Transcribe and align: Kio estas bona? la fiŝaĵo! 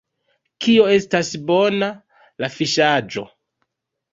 Kio 0.65 0.87
estas 0.93 1.29
bona? 1.51 1.91
la 2.45 2.51
fiŝaĵo! 2.57 3.29